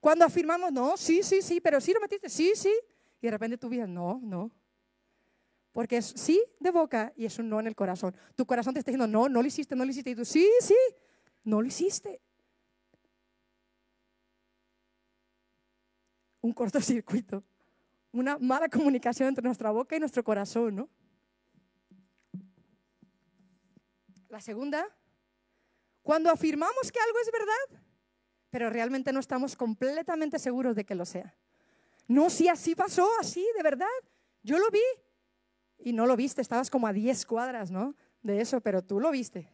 [0.00, 2.72] Cuando afirmamos, no, sí, sí, sí, pero sí lo metiste, sí, sí.
[3.20, 4.50] Y de repente tu vida, no, no.
[5.72, 8.16] Porque es sí de boca y es un no en el corazón.
[8.34, 10.10] Tu corazón te está diciendo, no, no lo hiciste, no lo hiciste.
[10.10, 10.76] Y tú, sí, sí,
[11.44, 12.20] no lo hiciste.
[16.42, 17.42] Un cortocircuito,
[18.12, 20.88] una mala comunicación entre nuestra boca y nuestro corazón, ¿no?
[24.28, 24.86] La segunda,
[26.02, 27.82] cuando afirmamos que algo es verdad,
[28.50, 31.34] pero realmente no estamos completamente seguros de que lo sea.
[32.06, 33.86] No, si así pasó, así, de verdad.
[34.42, 34.82] Yo lo vi.
[35.78, 37.94] Y no lo viste, estabas como a 10 cuadras, ¿no?
[38.22, 39.50] De eso, pero tú lo viste.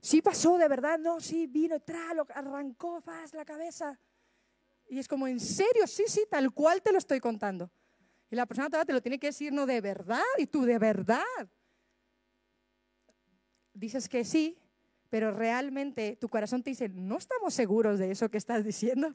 [0.00, 3.98] Sí pasó, de verdad, no, sí, vino, tra, lo arrancó, faz, la cabeza.
[4.88, 5.86] Y es como, ¿en serio?
[5.86, 7.70] Sí, sí, tal cual te lo estoy contando.
[8.30, 11.22] Y la persona te lo tiene que decir, no, de verdad, y tú, de verdad.
[13.72, 14.58] Dices que sí,
[15.10, 19.14] pero realmente tu corazón te dice, no estamos seguros de eso que estás diciendo.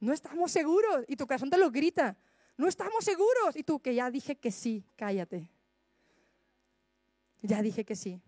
[0.00, 1.04] No estamos seguros.
[1.08, 2.16] Y tu corazón te lo grita,
[2.56, 3.56] no estamos seguros.
[3.56, 5.50] Y tú, que ya dije que sí, cállate.
[7.42, 8.20] Ya dije que sí.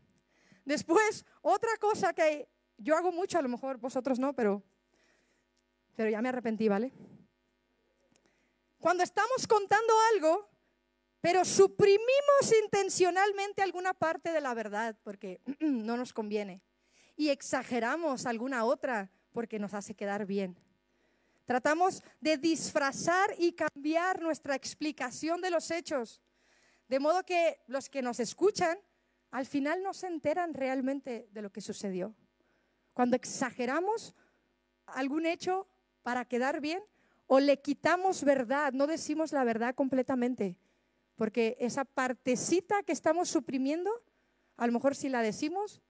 [0.65, 4.63] Después, otra cosa que yo hago mucho, a lo mejor vosotros no, pero
[5.97, 6.93] pero ya me arrepentí, ¿vale?
[8.79, 10.49] Cuando estamos contando algo,
[11.21, 16.63] pero suprimimos intencionalmente alguna parte de la verdad porque no nos conviene
[17.17, 20.57] y exageramos alguna otra porque nos hace quedar bien.
[21.47, 26.21] Tratamos de disfrazar y cambiar nuestra explicación de los hechos,
[26.89, 28.79] de modo que los que nos escuchan
[29.31, 32.15] al final no se enteran realmente de lo que sucedió.
[32.93, 34.15] Cuando exageramos
[34.87, 35.69] algún hecho
[36.07, 36.81] para quedar bien
[37.27, 40.57] o le quitamos verdad, no decimos la verdad completamente,
[41.17, 43.91] porque esa partecita que estamos suprimiendo,
[44.57, 45.83] a lo mejor si la decimos,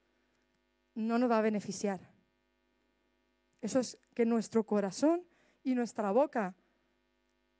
[0.94, 2.00] no nos va a beneficiar.
[3.60, 5.22] Eso es que nuestro corazón
[5.62, 6.54] y nuestra boca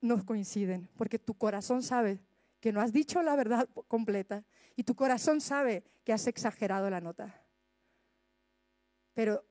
[0.01, 2.23] no coinciden, porque tu corazón sabe
[2.59, 4.43] que no has dicho la verdad completa
[4.75, 7.39] y tu corazón sabe que has exagerado la nota.
[9.13, 9.45] Pero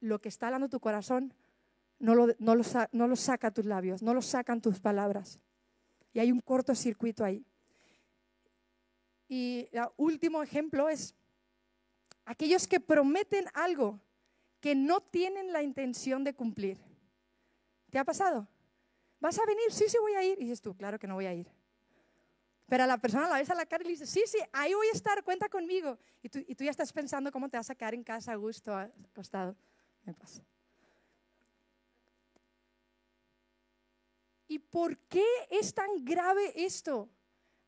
[0.00, 1.32] lo que está hablando tu corazón
[1.98, 5.40] no lo, no, saca tus labios, no lo sacan tus palabras.
[6.12, 7.44] Y hay un cortocircuito ahí.
[9.28, 11.14] Y el último ejemplo es
[12.24, 14.00] aquellos que prometen algo
[14.60, 16.78] que no tienen la intención de cumplir.
[17.90, 18.48] ¿Te ha pasado?
[19.20, 19.70] ¿Vas a venir?
[19.70, 20.38] Sí, sí, voy a ir.
[20.40, 21.48] Y dices tú, claro que no voy a ir.
[22.68, 24.74] Pero a la persona la ves a la cara y le dices, sí, sí, ahí
[24.74, 25.98] voy a estar, cuenta conmigo.
[26.22, 28.36] Y tú, y tú ya estás pensando cómo te vas a quedar en casa a
[28.36, 29.56] gusto, acostado.
[30.04, 30.42] Me pasa.
[34.48, 37.08] ¿Y por qué es tan grave esto?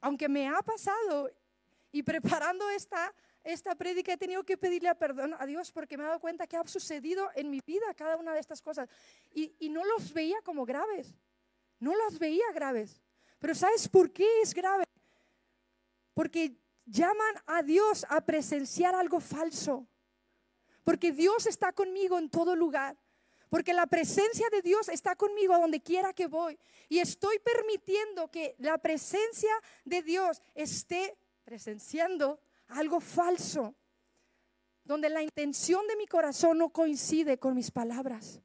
[0.01, 1.31] Aunque me ha pasado
[1.93, 3.15] y preparando esta,
[3.45, 6.57] esta prédica he tenido que pedirle perdón a Dios porque me he dado cuenta que
[6.57, 8.89] ha sucedido en mi vida cada una de estas cosas.
[9.31, 11.15] Y, y no los veía como graves,
[11.79, 12.99] no las veía graves.
[13.39, 14.85] Pero ¿sabes por qué es grave?
[16.15, 19.87] Porque llaman a Dios a presenciar algo falso.
[20.83, 22.97] Porque Dios está conmigo en todo lugar
[23.51, 26.57] porque la presencia de Dios está conmigo a donde quiera que voy.
[26.89, 29.51] Y estoy permitiendo que la presencia
[29.85, 33.75] de Dios esté presenciando algo falso,
[34.85, 38.41] donde la intención de mi corazón no coincide con mis palabras.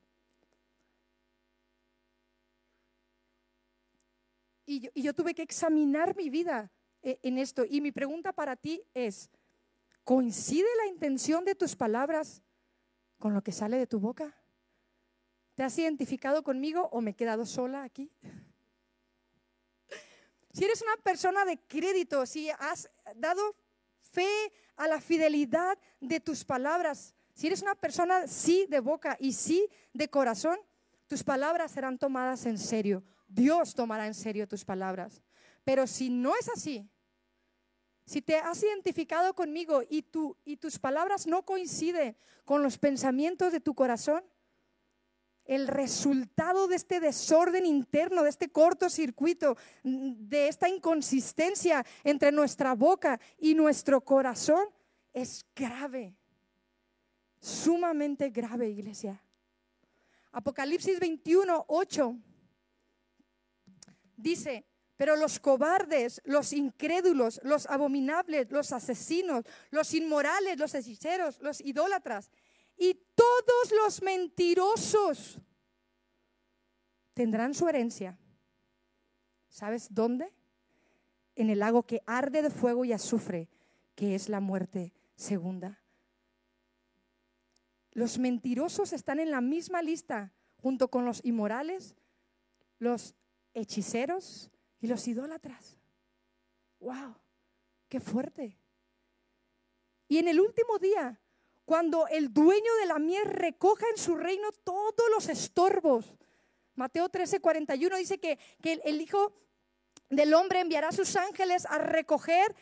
[4.65, 6.72] Y yo, y yo tuve que examinar mi vida
[7.04, 7.63] eh, en esto.
[7.70, 9.30] Y mi pregunta para ti es,
[10.04, 12.41] ¿coincide la intención de tus palabras
[13.20, 14.36] con lo que sale de tu boca?
[15.56, 18.12] ¿Te has identificado conmigo o me he quedado sola aquí?
[20.52, 23.56] Si eres una persona de crédito, si has dado
[24.02, 24.28] fe
[24.76, 29.68] a la fidelidad de tus palabras, si eres una persona sí de boca y sí
[29.94, 30.58] de corazón,
[31.08, 33.04] tus palabras serán tomadas en serio.
[33.28, 35.22] Dios tomará en serio tus palabras.
[35.63, 36.89] Pero si no es así,
[38.06, 40.06] si te has identificado conmigo y,
[40.44, 44.24] y tus palabras no coinciden con los pensamientos de tu corazón,
[45.45, 53.19] el resultado de este desorden interno, de este cortocircuito, de esta inconsistencia entre nuestra boca
[53.38, 54.65] y nuestro corazón
[55.13, 56.15] es grave,
[57.39, 59.21] sumamente grave, iglesia.
[60.31, 62.17] Apocalipsis 21, 8
[64.17, 64.65] dice,
[64.97, 72.31] pero los cobardes, los incrédulos, los abominables, los asesinos, los inmorales, los hechiceros, los idólatras
[72.77, 75.39] y todos los mentirosos
[77.13, 78.17] tendrán su herencia.
[79.49, 80.33] ¿Sabes dónde?
[81.35, 83.49] En el lago que arde de fuego y azufre,
[83.95, 85.81] que es la muerte segunda.
[87.91, 91.95] Los mentirosos están en la misma lista junto con los inmorales,
[92.79, 93.15] los
[93.53, 94.51] hechiceros,
[94.85, 95.79] y los idólatras.
[96.79, 97.15] ¡Wow!
[97.89, 98.55] ¡Qué fuerte!
[100.07, 101.19] Y en el último día,
[101.65, 106.13] cuando el dueño de la miel recoja en su reino todos los estorbos,
[106.75, 109.34] Mateo 13, 41 dice que, el Hijo
[110.10, 112.56] del Hombre enviará a sus ángeles a recoger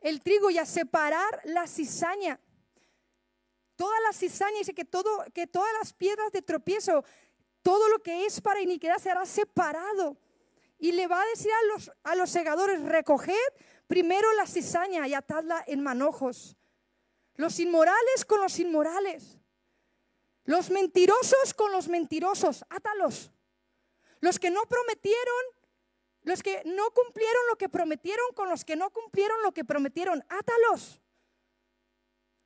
[0.00, 2.40] el trigo y a separar la cizaña.
[3.76, 7.04] Toda la cizaña dice que todas las piedras de tropiezo,
[7.62, 10.16] todo lo que es para iniquidad será separado.
[10.78, 13.34] Y le va a decir a los, a los segadores, recoged
[13.86, 16.56] primero la cizaña y atadla en manojos.
[17.36, 19.38] Los inmorales con los inmorales.
[20.44, 23.30] Los mentirosos con los mentirosos, átalos.
[24.20, 25.44] Los que no prometieron,
[26.22, 30.24] los que no cumplieron lo que prometieron con los que no cumplieron lo que prometieron,
[30.28, 31.00] átalos.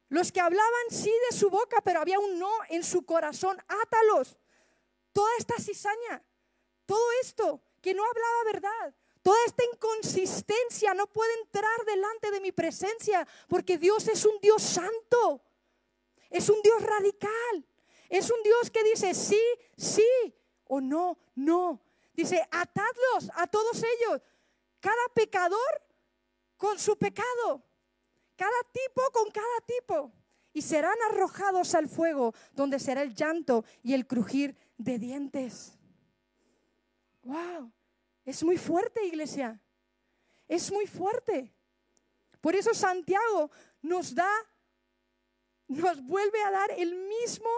[0.09, 4.37] Los que hablaban sí de su boca, pero había un no en su corazón, átalos.
[5.13, 6.25] Toda esta cizaña,
[6.85, 8.95] todo esto que no hablaba verdad.
[9.23, 14.63] Toda esta inconsistencia no puede entrar delante de mi presencia porque Dios es un Dios
[14.63, 15.43] santo.
[16.31, 17.67] Es un Dios radical.
[18.09, 19.41] Es un Dios que dice sí,
[19.77, 20.09] sí
[20.65, 21.81] o no, no.
[22.15, 24.21] Dice, atadlos a todos ellos.
[24.81, 25.83] Cada pecador
[26.57, 27.63] con su pecado.
[28.37, 30.13] Cada tipo con cada tipo.
[30.53, 35.79] Y serán arrojados al fuego donde será el llanto y el crujir de dientes.
[37.23, 37.71] Wow,
[38.25, 39.61] es muy fuerte, iglesia.
[40.49, 41.53] Es muy fuerte.
[42.41, 43.51] Por eso Santiago
[43.83, 44.31] nos da,
[45.69, 47.49] nos vuelve a dar el mismo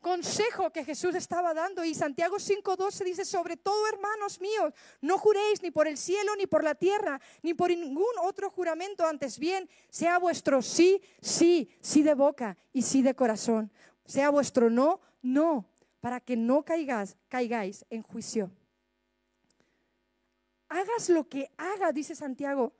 [0.00, 1.84] consejo que Jesús estaba dando.
[1.84, 6.46] Y Santiago 5.12 dice, sobre todo, hermanos míos, no juréis ni por el cielo, ni
[6.46, 12.02] por la tierra, ni por ningún otro juramento, antes bien, sea vuestro sí, sí, sí
[12.02, 13.72] de boca y sí de corazón.
[14.04, 15.68] Sea vuestro no, no,
[16.00, 18.52] para que no caigáis, caigáis en juicio
[20.68, 22.72] hagas lo que haga, dice Santiago.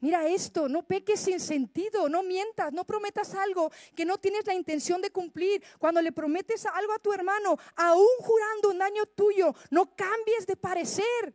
[0.00, 4.54] Mira esto, no peques sin sentido, no mientas, no prometas algo que no tienes la
[4.54, 5.62] intención de cumplir.
[5.78, 10.56] Cuando le prometes algo a tu hermano, aún jurando un daño tuyo, no cambies de
[10.56, 11.34] parecer.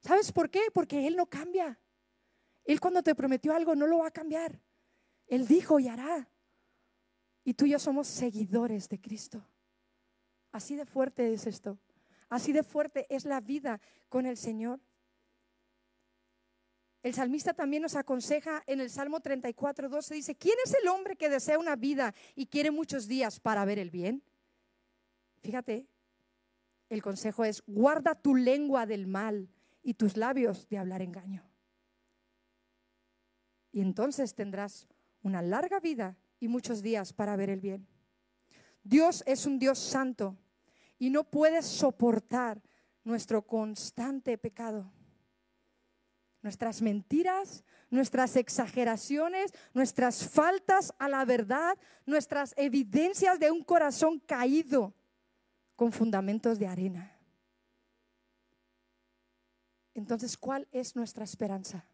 [0.00, 0.62] ¿Sabes por qué?
[0.72, 1.78] Porque Él no cambia.
[2.64, 4.58] Él cuando te prometió algo no lo va a cambiar.
[5.26, 6.28] Él dijo y hará.
[7.44, 9.44] Y tú y yo somos seguidores de Cristo.
[10.50, 11.78] Así de fuerte es esto.
[12.28, 14.80] Así de fuerte es la vida con el Señor.
[17.02, 21.16] El salmista también nos aconseja en el Salmo 34, 12, dice, ¿quién es el hombre
[21.16, 24.22] que desea una vida y quiere muchos días para ver el bien?
[25.40, 25.88] Fíjate,
[26.88, 29.48] el consejo es, guarda tu lengua del mal
[29.82, 31.44] y tus labios de hablar engaño.
[33.72, 34.86] Y entonces tendrás
[35.22, 37.88] una larga vida y muchos días para ver el bien.
[38.84, 40.36] Dios es un Dios santo
[41.00, 42.62] y no puedes soportar
[43.02, 44.92] nuestro constante pecado
[46.42, 54.94] nuestras mentiras, nuestras exageraciones, nuestras faltas a la verdad, nuestras evidencias de un corazón caído.
[55.74, 57.18] con fundamentos de arena.
[59.94, 61.84] Entonces, ¿cuál es nuestra esperanza?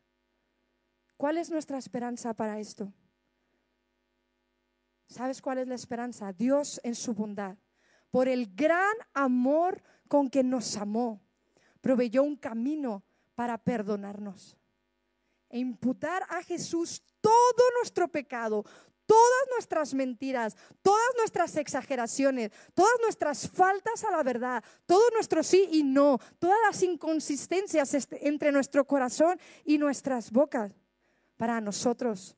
[1.17, 2.93] ¿Cuál es nuestra esperanza para esto?
[5.09, 6.33] ¿Sabes cuál es la esperanza?
[6.33, 7.57] Dios en su bondad,
[8.11, 11.23] por el gran amor con que nos amó,
[11.81, 13.03] proveyó un camino
[13.39, 14.57] para perdonarnos
[15.49, 18.65] e imputar a Jesús todo nuestro pecado,
[19.07, 25.69] todas nuestras mentiras, todas nuestras exageraciones, todas nuestras faltas a la verdad, todo nuestro sí
[25.71, 30.75] y no, todas las inconsistencias este, entre nuestro corazón y nuestras bocas,
[31.37, 32.37] para nosotros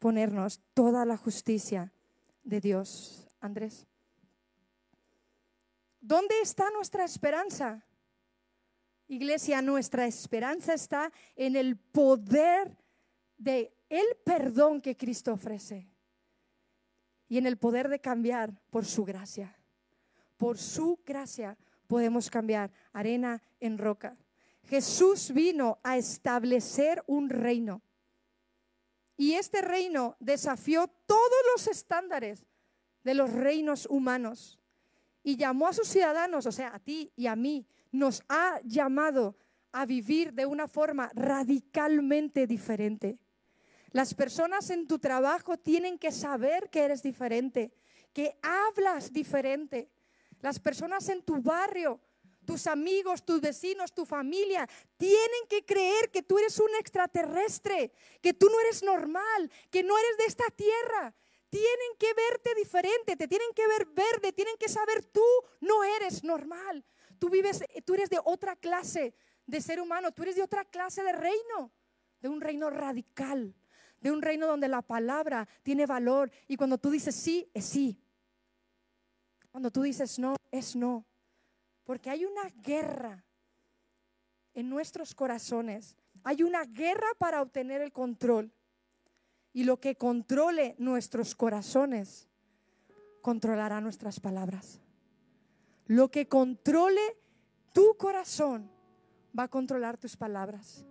[0.00, 1.92] ponernos toda la justicia
[2.42, 3.28] de Dios.
[3.40, 3.86] Andrés,
[6.00, 7.84] ¿dónde está nuestra esperanza?
[9.08, 12.76] Iglesia, nuestra esperanza está en el poder
[13.38, 15.88] de el perdón que Cristo ofrece
[17.26, 19.56] y en el poder de cambiar por su gracia.
[20.36, 21.56] Por su gracia
[21.86, 24.16] podemos cambiar arena en roca.
[24.64, 27.82] Jesús vino a establecer un reino.
[29.16, 32.46] Y este reino desafió todos los estándares
[33.02, 34.60] de los reinos humanos
[35.22, 39.36] y llamó a sus ciudadanos, o sea, a ti y a mí, nos ha llamado
[39.72, 43.18] a vivir de una forma radicalmente diferente.
[43.92, 47.72] Las personas en tu trabajo tienen que saber que eres diferente,
[48.12, 49.88] que hablas diferente.
[50.40, 52.00] Las personas en tu barrio,
[52.44, 58.34] tus amigos, tus vecinos, tu familia, tienen que creer que tú eres un extraterrestre, que
[58.34, 61.14] tú no eres normal, que no eres de esta tierra.
[61.50, 65.24] Tienen que verte diferente, te tienen que ver verde, tienen que saber tú
[65.60, 66.84] no eres normal.
[67.18, 69.14] Tú vives, tú eres de otra clase
[69.46, 71.72] de ser humano, tú eres de otra clase de reino,
[72.20, 73.54] de un reino radical,
[74.00, 77.98] de un reino donde la palabra tiene valor y cuando tú dices sí, es sí.
[79.50, 81.06] Cuando tú dices no, es no.
[81.84, 83.24] Porque hay una guerra
[84.54, 85.96] en nuestros corazones.
[86.24, 88.52] Hay una guerra para obtener el control.
[89.52, 92.28] Y lo que controle nuestros corazones
[93.22, 94.80] controlará nuestras palabras.
[95.88, 97.00] Lo que controle
[97.72, 98.70] tu corazón
[99.36, 100.84] va a controlar tus palabras.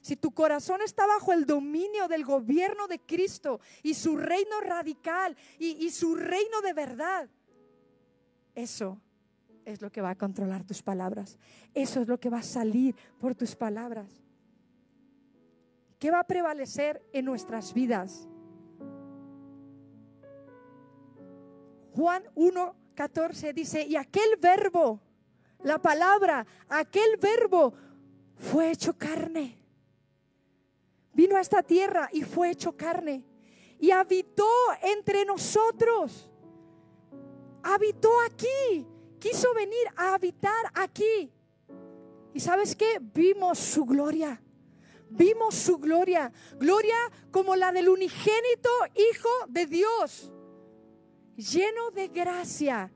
[0.00, 5.34] Si tu corazón está bajo el dominio del gobierno de Cristo y su reino radical
[5.58, 7.30] y, su reino de verdad,
[8.54, 9.00] eso
[9.64, 11.38] es lo que va a controlar tus palabras.
[11.72, 14.22] Eso es lo que va a salir por tus palabras.
[15.98, 18.28] ¿Qué va a prevalecer en nuestras vidas?
[21.92, 25.00] Juan 1, 14 dice, y aquel verbo,
[25.62, 27.74] la palabra, aquel verbo
[28.36, 29.64] fue hecho carne
[31.14, 33.24] vino a esta tierra y fue hecho carne
[33.78, 34.48] y habitó
[34.82, 36.30] entre nosotros.
[37.62, 38.86] Habitó aquí,
[39.18, 41.32] quiso venir a habitar aquí.
[42.34, 42.98] ¿Y sabes qué?
[43.00, 44.40] Vimos su gloria.
[45.08, 46.32] Vimos su gloria.
[46.58, 46.96] Gloria
[47.30, 50.32] como la del unigénito Hijo de Dios.
[51.36, 52.90] Lleno de gracia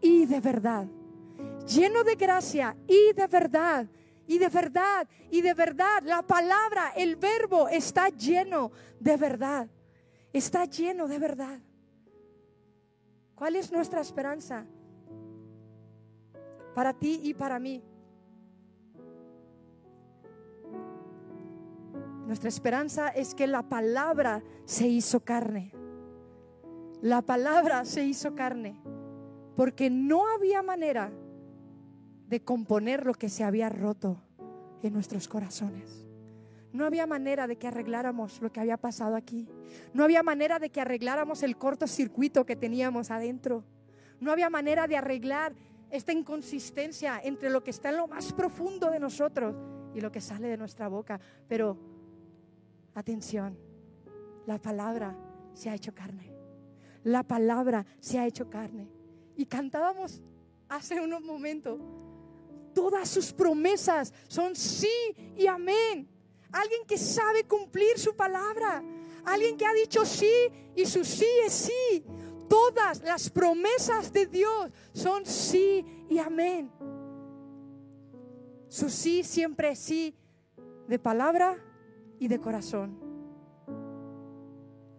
[0.00, 0.86] y de verdad.
[1.66, 3.88] Lleno de gracia y de verdad.
[4.26, 9.68] Y de verdad, y de verdad, la palabra, el verbo está lleno de verdad.
[10.32, 11.60] Está lleno de verdad.
[13.34, 14.64] ¿Cuál es nuestra esperanza?
[16.74, 17.82] Para ti y para mí.
[22.26, 25.83] Nuestra esperanza es que la palabra se hizo carne.
[27.04, 28.80] La palabra se hizo carne.
[29.56, 31.12] Porque no había manera
[32.28, 34.22] de componer lo que se había roto
[34.82, 36.06] en nuestros corazones.
[36.72, 39.46] No había manera de que arregláramos lo que había pasado aquí.
[39.92, 43.64] No había manera de que arregláramos el cortocircuito que teníamos adentro.
[44.18, 45.52] No había manera de arreglar
[45.90, 49.54] esta inconsistencia entre lo que está en lo más profundo de nosotros
[49.94, 51.20] y lo que sale de nuestra boca.
[51.48, 51.76] Pero,
[52.94, 53.58] atención,
[54.46, 55.14] la palabra
[55.52, 56.33] se ha hecho carne.
[57.04, 58.90] La palabra se ha hecho carne.
[59.36, 60.20] Y cantábamos
[60.68, 61.80] hace unos momentos,
[62.74, 64.88] Todas sus promesas son sí
[65.36, 66.08] y amén.
[66.50, 68.82] Alguien que sabe cumplir su palabra.
[69.24, 70.32] Alguien que ha dicho sí
[70.74, 72.04] y su sí es sí.
[72.48, 76.70] Todas las promesas de Dios son sí y amén.
[78.68, 80.14] Su sí siempre es sí
[80.88, 81.56] de palabra
[82.18, 82.98] y de corazón.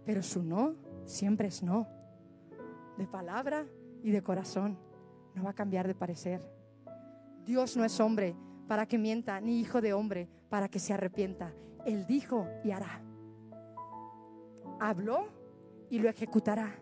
[0.06, 1.88] Pero su no siempre es no.
[2.98, 3.66] De palabra
[4.04, 4.78] y de corazón.
[5.34, 6.42] No va a cambiar de parecer.
[7.46, 8.36] Dios no es hombre
[8.68, 11.54] para que mienta, ni hijo de hombre para que se arrepienta.
[11.86, 13.02] Él dijo y hará.
[14.80, 15.28] Habló
[15.90, 16.76] y lo ejecutará.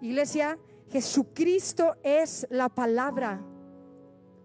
[0.00, 0.58] Iglesia,
[0.88, 3.40] Jesucristo es la palabra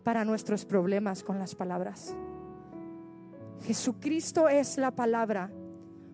[0.03, 2.15] para nuestros problemas con las palabras.
[3.61, 5.51] Jesucristo es la palabra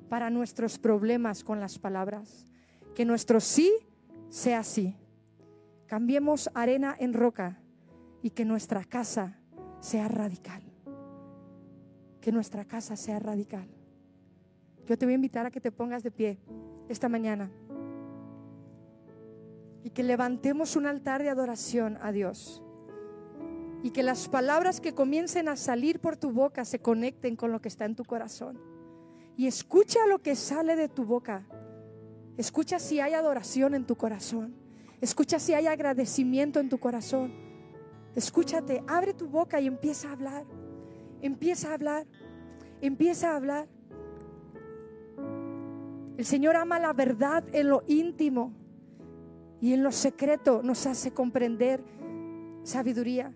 [0.09, 2.47] para nuestros problemas con las palabras.
[2.95, 3.71] Que nuestro sí
[4.35, 4.93] sea sí.
[5.87, 7.61] Cambiemos arena en roca
[8.21, 9.39] y que nuestra casa
[9.79, 10.61] sea radical.
[12.19, 13.65] Que nuestra casa sea radical.
[14.87, 16.37] Yo te voy a invitar a que te pongas de pie
[16.89, 17.49] esta mañana
[19.83, 22.61] y que levantemos un altar de adoración a Dios
[23.83, 27.61] y que las palabras que comiencen a salir por tu boca se conecten con lo
[27.61, 28.59] que está en tu corazón.
[29.37, 31.47] Y escucha lo que sale de tu boca.
[32.37, 34.55] Escucha si hay adoración en tu corazón.
[35.01, 37.33] Escucha si hay agradecimiento en tu corazón.
[38.15, 40.45] Escúchate, abre tu boca y empieza a hablar.
[41.21, 42.07] Empieza a hablar.
[42.81, 43.67] Empieza a hablar.
[46.17, 48.53] El Señor ama la verdad en lo íntimo
[49.59, 51.83] y en lo secreto nos hace comprender
[52.63, 53.33] sabiduría.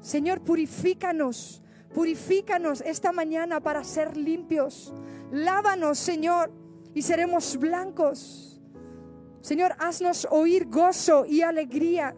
[0.00, 1.62] Señor, purifícanos,
[1.94, 4.92] purifícanos esta mañana para ser limpios.
[5.30, 6.52] Lávanos, Señor,
[6.94, 8.60] y seremos blancos.
[9.40, 12.14] Señor, haznos oír gozo y alegría.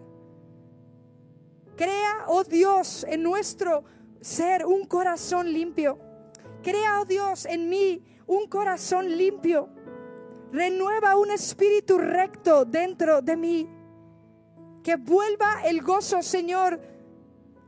[1.77, 3.85] Crea, oh Dios, en nuestro
[4.21, 5.99] ser un corazón limpio.
[6.63, 9.69] Crea, oh Dios, en mí un corazón limpio.
[10.53, 13.69] Renueva un espíritu recto dentro de mí.
[14.83, 16.81] Que vuelva el gozo, Señor,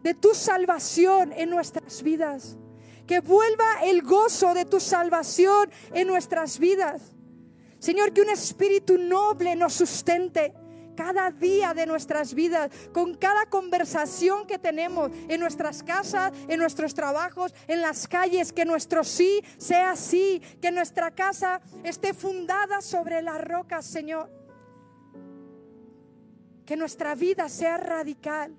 [0.02, 2.58] de tu salvación en nuestras vidas.
[3.06, 7.12] Que vuelva el gozo de tu salvación en nuestras vidas.
[7.78, 10.54] Señor, que un espíritu noble nos sustente
[10.96, 16.94] cada día de nuestras vidas, con cada conversación que tenemos en nuestras casas, en nuestros
[16.94, 23.22] trabajos, en las calles, que nuestro sí sea sí, que nuestra casa esté fundada sobre
[23.22, 24.30] las rocas, Señor.
[26.64, 28.56] Que nuestra vida sea radical.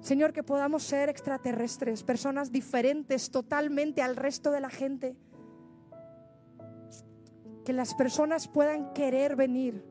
[0.00, 5.16] Señor, que podamos ser extraterrestres, personas diferentes totalmente al resto de la gente.
[7.64, 9.84] Que las personas puedan querer venir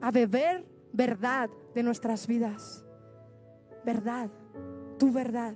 [0.00, 2.84] a beber verdad de nuestras vidas.
[3.84, 4.30] Verdad,
[4.98, 5.54] tu verdad,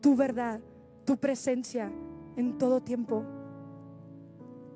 [0.00, 0.60] tu verdad,
[1.04, 1.90] tu presencia
[2.36, 3.24] en todo tiempo.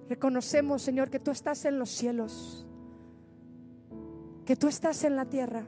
[0.09, 2.67] Reconocemos, Señor, que tú estás en los cielos,
[4.47, 5.67] que tú estás en la tierra,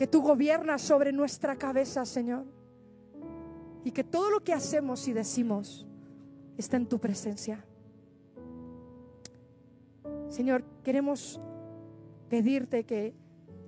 [0.00, 2.46] que tú gobiernas sobre nuestra cabeza, Señor,
[3.84, 5.86] y que todo lo que hacemos y decimos
[6.56, 7.62] está en tu presencia.
[10.30, 11.38] Señor, queremos
[12.30, 13.12] pedirte que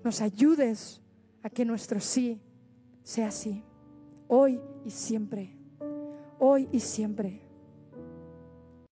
[0.03, 1.03] nos ayudes
[1.43, 2.41] a que nuestro sí
[3.03, 3.63] sea así,
[4.27, 5.55] hoy y siempre,
[6.39, 7.42] hoy y siempre.